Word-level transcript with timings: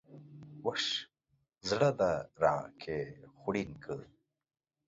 وش 0.65 0.85
ﺯړه 1.69 1.89
د 1.99 2.01
راکي 2.43 3.01
خوړين 3.37 3.71
که 3.83 3.95